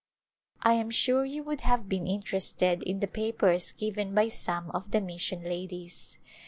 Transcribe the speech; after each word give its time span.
I 0.63 0.73
am 0.73 0.89
sure 0.89 1.23
you 1.25 1.43
would 1.43 1.61
have 1.61 1.87
been 1.87 2.07
interested 2.07 2.81
in 2.81 3.01
the 3.01 3.07
papers 3.07 3.71
given 3.71 4.15
by 4.15 4.29
some 4.29 4.71
of 4.71 4.89
the 4.89 4.99
mission 4.99 5.43
ladies. 5.43 6.17